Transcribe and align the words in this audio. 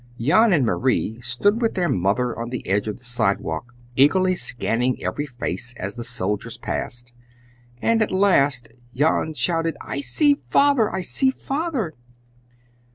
Jan 0.19 0.51
and 0.51 0.65
Marie 0.65 1.19
stood 1.21 1.61
with 1.61 1.75
their 1.75 1.87
mother 1.87 2.35
on 2.35 2.49
the 2.49 2.67
edge 2.67 2.87
of 2.87 2.97
the 2.97 3.03
sidewalk, 3.03 3.75
eagerly 3.95 4.33
scanning 4.33 4.97
every 5.03 5.27
face 5.27 5.75
as 5.77 5.93
the 5.93 6.03
soldiers 6.03 6.57
passed, 6.57 7.13
and 7.83 8.01
at 8.01 8.11
last 8.11 8.67
Jan 8.95 9.35
shouted, 9.35 9.77
"I 9.79 10.01
see 10.01 10.41
Father! 10.49 10.91
I 10.91 11.01
see 11.01 11.29
Father!" 11.29 11.93